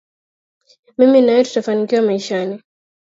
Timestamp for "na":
1.21-1.31